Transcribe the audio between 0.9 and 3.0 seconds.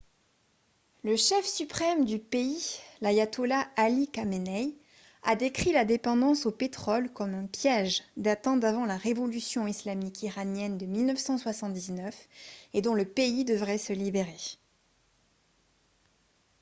le chef suprême du pays